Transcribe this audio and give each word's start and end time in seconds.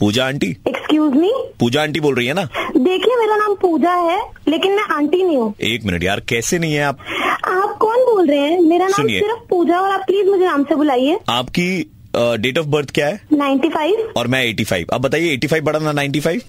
Puja 0.00 0.26
aunty. 0.26 0.50
Excuse 0.68 1.14
me 1.14 1.32
Puja 1.60 1.82
aunty 1.82 2.00
बोल 2.00 2.14
रही 2.14 2.26
है 2.26 2.34
ना? 2.34 2.44
देखिए 2.76 3.16
मेरा 3.16 3.36
नाम 3.36 3.54
पूजा 3.54 3.92
है 3.92 4.20
लेकिन 4.48 4.72
मैं 4.72 4.82
आंटी 4.92 5.22
नहीं 5.22 5.36
हूँ। 5.36 5.54
एक 5.62 5.84
मिनट 5.84 6.04
यार 6.04 6.20
कैसे 6.28 6.58
नहीं 6.58 6.74
है 6.74 6.82
आप? 6.84 6.98
आप 7.48 7.76
कौन 7.80 8.04
बोल 8.04 8.26
रहे 8.26 8.38
हैं? 8.38 8.60
मेरा 8.60 8.86
नाम 8.86 8.96
सुनिए। 8.96 9.20
सिर्फ़ 9.20 9.40
पूजा 9.50 9.80
और 9.80 9.90
आप 9.90 10.04
प्लीज़ 10.06 10.26
मुझे 10.26 10.44
नाम 10.44 10.64
से 10.64 10.74
बुलाइए। 10.74 11.18
आपकी 11.30 11.70
डेट 12.16 12.58
ऑफ़ 12.58 12.66
बर्थ 12.66 12.90
क्या 12.90 13.06
है? 13.06 13.20
Ninety 13.32 13.68
five. 13.68 14.12
और 14.16 14.26
मैं 14.26 14.42
85 14.46 14.90
अब 14.92 15.00
बताइए 15.00 15.36
85 15.36 15.62
बड़ा 15.62 15.78
ना 15.78 15.92
95 15.92 16.42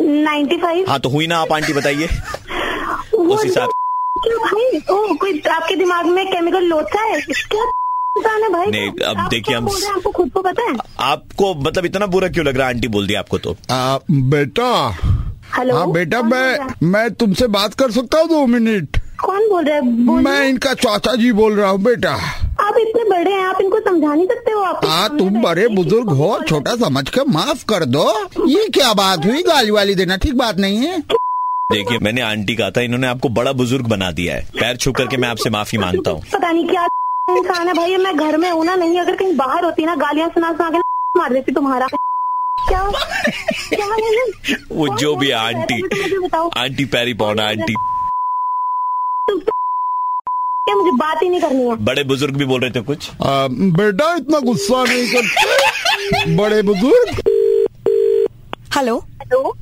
नाइन्टी 0.00 0.56
फाइव। 0.56 0.84
हाँ 0.88 0.98
तो 1.00 1.08
हुई 1.08 1.26
ना 1.26 1.38
आप 1.38 1.52
आंटी 1.52 1.72
बताइए। 1.72 2.08
उस 3.14 3.44
हिसाब 3.44 3.70
भाई? 4.18 4.78
ओ 4.90 5.14
कोई 5.14 5.40
आपके 5.50 5.74
दिमाग 5.76 6.06
में 6.06 6.26
केमिकल 6.26 6.64
लोचा 6.64 7.02
है? 7.02 7.20
क्या 7.20 7.64
भाई 8.24 8.70
नहीं, 8.70 8.90
अब 8.90 9.18
आप 9.18 9.30
देखिए 9.30 9.56
हम- 9.56 9.68
बोल 9.68 9.80
रहे 9.80 9.88
हैं, 9.88 9.96
आपको 9.96 10.10
खुद 10.10 10.30
को 10.32 10.42
पता 10.42 10.62
है? 10.62 10.76
आपको 11.00 11.54
मतलब 11.54 11.84
इतना 11.84 12.06
बुरा 12.06 12.28
क्यों 12.28 12.46
लग 12.46 12.56
रहा 12.56 12.68
है 12.68 12.74
आंटी 12.74 12.88
बोल 12.88 13.06
दिया 13.06 13.18
आपको 13.20 13.38
तो? 13.38 13.56
आ, 13.70 13.98
बेटा। 14.10 14.96
हेलो? 15.56 15.76
हाँ 15.76 15.90
बेटा 15.92 16.22
मैं 16.22 16.58
मैं 16.82 17.10
तुमसे 17.14 17.46
बात 17.46 17.74
कर 17.74 17.90
सकता 17.90 18.18
हूँ 18.18 18.28
दो 18.28 18.46
मिनट? 18.46 18.96
कौन 19.20 19.48
बोल 19.48 19.64
रहा 19.64 19.76
है? 19.76 19.82
मैं 20.22 20.48
इनका 20.48 20.74
चाचा 20.74 21.14
जी 21.14 21.32
बोल 21.32 21.52
रहा 21.56 21.70
हूँ 21.70 21.82
बेटा। 21.82 22.10
आप 22.60 22.74
इतने 22.78 23.04
बड़े 23.04 23.30
हैं 23.30 23.42
आप 23.42 23.60
इनको 23.60 23.80
समझा 23.80 24.14
नहीं 24.14 24.26
सकते 24.26 24.50
हो 24.50 24.60
आप 24.60 24.80
हाँ 24.84 25.18
तुम 25.18 25.42
बड़े 25.42 25.68
बुज़ुर्ग 25.68 26.08
हो 26.10 26.40
छोटा 26.48 26.76
समझ 26.76 27.08
के 27.08 27.20
माफ़ 27.24 27.64
कर 27.64 27.84
दो। 27.84 28.28
ये 28.46 28.68
क्या 28.68 28.92
बात 28.92 29.24
हुई 29.24 29.42
गाली 29.42 29.70
वाली 29.70 29.94
देना 29.94 30.16
ठीक 30.16 30.34
बात 30.34 30.56
नहीं 30.56 30.76
है? 30.76 30.98
देखिए 31.72 31.98
मैंने 31.98 32.20
आंटी 32.20 32.54
कहा 32.54 32.70
था 32.70 32.80
इन्होंने 32.80 33.06
आपको 33.06 33.28
बड़ा 33.28 33.52
बुज़ुर्ग 33.52 33.86
बना 33.86 34.10
दिया 34.10 34.34
है। 34.34 34.42
पैर 34.60 34.76
छू 34.76 34.92
करके 34.92 35.16
मैं 35.16 35.28
आपसे 35.28 35.50
माफ़ी 35.50 35.78
माँगता 35.78 36.10
हूँ। 36.10 36.22
पता 36.32 36.52
नहीं 36.52 36.68
क्या 36.68 36.88
इंसान 37.30 37.68
है 37.68 37.74
भाई 37.74 37.96
मैं 37.96 38.16
घर 38.16 38.36
में 38.36 38.50
हूँ 38.50 38.64
ना 38.64 38.74
नहीं 38.76 38.98
अगर 39.00 39.16
कहीं 39.16 39.36
बाहर 39.36 39.64
होती 39.64 39.84
ना 39.84 39.94
गालियाँ 39.94 40.28
सुना 40.28 40.52
सुना 40.52 40.70
के 40.70 40.78
मार 41.18 41.32
देती 41.32 41.52
तुम्हारा। 41.52 41.86
क्या? 42.68 42.90
क्या 43.74 43.86
वो 44.72 44.88
जो 44.96 45.14
भी 45.16 45.30
रहा? 45.30 45.42
आंटी 45.46 45.82
बताओ। 46.18 46.50
आंटी 46.58 46.84
पैरी 46.84 47.14
पौना 47.14 47.48
आंटी। 47.48 47.74
तो- 49.28 49.42
क्या 49.42 50.74
मुझे 50.74 50.90
बात 50.96 51.22
ही 51.22 51.28
नहीं 51.28 51.40
करनी 51.40 51.62
है? 51.64 51.76
बड़े 51.76 52.04
बुज़ुर्ग 52.04 52.36
भी 52.36 52.44
बोल 52.44 52.60
रहे 52.60 52.70
थे 52.70 52.80
कुछ? 52.80 53.10
आ, 53.10 53.48
बेटा 53.50 54.14
इतना 54.14 54.38
गुस्सा 54.40 54.84
नहीं 54.84 55.12
करते 55.12 56.36
बड़े 56.36 56.62
बुज़ुर्ग। 56.62 57.22
Hello. 58.76 58.98
Hello. 58.98 59.56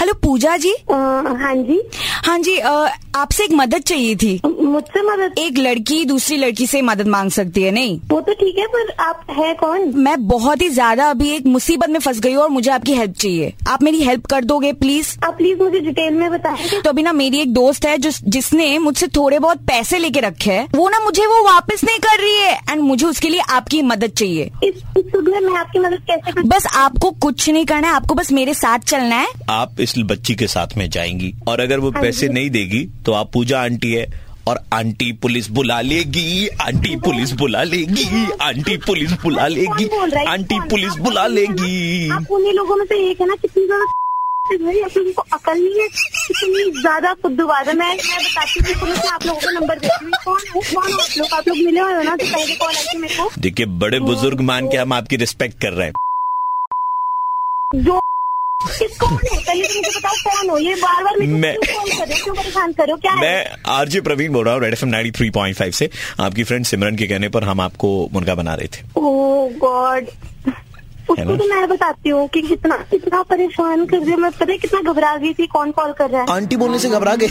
Hello 0.00 0.14
Puja 0.14 0.56
ji. 0.56 0.74
हाँ 0.90 1.54
जी। 1.54 1.82
हाँ 2.26 2.38
जी 2.38 2.56
अ, 2.56 2.86
आपसे 3.14 3.44
एक 3.44 3.52
मदद 3.52 3.82
चाहिए 3.82 4.14
थी। 4.16 4.40
मुझसे 4.44 5.02
मदद? 5.02 5.34
एक 5.38 5.58
लड़की 5.58 6.04
दूसरी 6.04 6.36
लड़की 6.36 6.66
से 6.66 6.80
मदद 6.82 7.08
मांग 7.08 7.30
सकती 7.30 7.62
है 7.62 7.70
नहीं? 7.70 7.98
वो 8.10 8.20
तो 8.20 8.32
ठीक 8.32 8.58
है 8.58 8.66
पर 8.66 8.90
आप 9.00 9.26
है 9.30 9.52
कौन? 9.54 9.92
मैं 9.96 10.16
बहुत 10.28 10.62
ही 10.62 10.68
ज़्यादा 10.68 11.08
अभी 11.10 11.30
एक 11.30 11.46
मुसीबत 11.46 11.88
में 11.88 11.98
फंस 12.00 12.20
गई 12.20 12.32
हूँ 12.32 12.42
और 12.42 12.48
मुझे 12.50 12.70
आपकी 12.70 12.94
हेल्प 12.94 13.12
चाहिए। 13.12 13.52
आप 13.68 13.82
मेरी 13.82 14.02
हेल्प 14.02 14.26
कर 14.26 14.44
दोगे 14.44 14.72
प्लीज़? 14.72 15.14
आप 15.24 15.36
प्लीज़ 15.36 15.58
मुझे 15.58 15.80
डिटेल 15.80 16.14
में 16.14 16.30
बताएँ। 16.30 16.80
तो 16.82 16.90
अभी 16.90 17.02
ना 17.02 17.12
मेरी 17.12 17.40
एक 17.40 17.52
दोस्त 17.54 17.86
है 17.86 17.96
जो 17.98 18.10
जिसने 18.28 18.78
मुझसे 18.78 19.08
थोड़े 19.08 19.38
बहुत 19.38 19.60
पैसे 19.66 19.98
लेके 19.98 20.20
रखे 20.20 20.50
है। 20.50 20.66
वो 20.74 20.88
ना 20.88 21.00
मुझे 21.04 21.26
वो 21.26 21.42
वापस 21.44 21.84
नहीं 21.84 21.98
कर 21.98 22.20
रही 22.22 22.34
है। 22.34 22.58
एंड 22.70 22.82
मुझे 22.82 23.06
उसके 23.06 23.28
लिए 23.28 23.40
आपकी 23.50 23.82
मदद 23.82 24.10
चाहिए। 24.10 24.50
इस 24.64 24.82
इस 24.98 25.14
में 25.16 25.40
मैं 25.40 25.58
आपकी 25.58 25.78
मदद 25.78 26.02
कैसे 26.06 26.32
कर 26.32 26.42
बस 26.48 26.66
आपको 26.76 27.10
कुछ 27.22 27.48
नहीं 27.48 27.64
करना 27.66 27.88
है 27.88 27.94
आपको 27.94 28.14
बस 28.14 28.32
मेरे 28.32 28.54
साथ 28.54 28.78
चलना 28.88 29.16
है। 29.16 29.28
आप 29.50 29.80
इस 29.80 29.94
बच्ची 30.04 30.34
के 30.34 30.46
साथ 30.46 30.76
में 30.76 30.88
जाएँगी 30.90 31.34
और 31.48 31.60
अगर 31.60 31.78
वो 31.78 31.90
हाँ 31.90 32.02
पैसे 32.02 32.28
नहीं 32.28 32.50
देगी 32.50 32.84
तो 33.06 33.12
आप 33.12 33.30
पूजा 33.32 33.62
आंटी 33.62 33.92
है 33.92 34.06
और 34.48 34.58
आंटी 34.72 35.12
पुलिस 35.22 35.48
बुला 35.50 35.80
लेगी 35.80 36.46
आंटी 36.62 36.96
पुलिस 37.04 37.32
बुला 37.32 37.62
लेगी 37.64 38.04
आंटी 38.42 38.76
पुलिस 38.86 39.12
बुला 39.22 39.46
लेगी? 39.48 39.88
आंटी 40.26 40.58
पुलिस 40.70 40.96
बुला 40.98 41.26
लेगी। 41.26 42.10
उन्हीं 42.30 42.52
लोगों 42.52 42.76
में 42.76 42.84
से 42.86 42.98
एक 43.10 43.20
है 43.20 43.26
ना 43.28 43.34
कितनी 43.34 43.66
ज़्यादा 43.66 43.84
भाई 44.64 44.80
आप 44.80 44.96
लोगों 44.96 45.12
को 45.12 45.22
अकल 45.32 45.58
नहीं 45.58 45.80
है? 45.80 45.88
कितनी 45.88 46.80
ज़्यादा 46.80 47.08
है? 47.08 47.74
मैं 47.74 47.74
मैं 47.74 47.96
बताती 47.96 48.60
हूँ 48.60 48.80
पुलिस 48.80 49.04
आप 49.12 49.26
लोगों 49.26 49.40
का 49.40 49.50
नंबर 49.50 49.78
देती 49.78 50.10
कौन 50.24 50.40
कौन 50.54 50.82
आप 50.82 51.18
लोग? 51.18 51.32
आप 51.32 51.48
लोग 51.48 51.56
मिले 51.56 51.80
हुए 51.80 51.94
हो 51.94 52.02
ना 52.02 52.16
तो 52.16 52.24
पहले 52.26 52.54
कॉल 52.56 52.74
आई 52.76 52.84
थी 52.84 52.98
मेरे 52.98 53.14
को? 53.14 53.30
देखिए 53.38 53.66
बड़े 53.82 54.00
बुज़ुर्ग 54.00 54.40
मान 54.50 54.68
के 54.68 54.76
हम 54.76 54.92
आपकी 54.92 55.16
रिस्पेक्ट 55.16 55.60
कर 55.62 55.72
रहे 55.72 55.86
हैं। 55.86 55.94
जो 57.84 58.00
मैं- 61.26 61.66
क्यों 61.66 61.80
कॉल 61.80 61.98
कर 61.98 62.06
रहे 62.08 62.18
हो? 62.18 62.24
क्यों 62.24 62.34
परेशान 62.34 62.72
कर 62.72 62.82
रहे 62.82 62.92
हो? 62.92 62.98
क्या 62.98 63.12
है? 63.12 63.20
मैं 63.20 63.50
आरजे 63.66 64.00
प्रवीण 64.00 64.32
बोल 64.32 64.44
रहा 64.44 64.54
हूँ 64.54 64.62
Red 64.62 64.72
FM 64.84 65.10
three 65.10 65.30
point 65.30 65.56
five 65.56 65.70
से। 65.70 65.90
आपकी 66.20 66.44
फ्रेंड 66.44 66.64
सिमरन 66.64 66.96
के 66.96 67.06
कहने 67.06 67.28
पर 67.28 67.44
हम 67.44 67.60
आपको 67.60 68.08
मुर्गा 68.12 68.34
बना 68.34 68.54
रहे 68.54 68.66
थे। 68.66 68.82
Oh 68.96 69.50
God. 69.50 70.06
उसको 71.10 71.36
तो 71.36 71.54
मैं 71.54 71.68
बताती 71.68 72.08
हूँ 72.08 72.28
कि 72.28 72.42
कितना 72.42 72.76
कितना 72.76 73.22
परेशान 73.22 73.86
कर 73.86 74.00
दिया 74.00 74.16
मैं 74.16 74.30
पता 74.30 74.52
है 74.52 74.58
कितना 74.58 74.92
घबरा 74.92 75.16
गई 75.16 75.32
थी 75.32 75.46
कौन 75.46 75.70
कॉल 75.70 75.92
कर 75.92 76.10
रहा 76.10 76.20
है? 76.22 76.26
आंटी 76.30 76.56
बोलने 76.56 76.78
से 76.78 76.88
घबरा 76.88 77.14
गए 77.14 77.28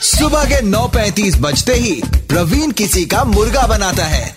सुबह 0.00 0.44
के 0.44 0.60
9:35 0.60 1.36
बजते 1.40 1.72
ही 1.72 2.02
प्रवीण 2.16 2.70
किसी 2.70 3.06
का 3.06 3.24
मुर्गा 3.24 3.66
बनाता 3.66 4.04
है। 4.04 4.36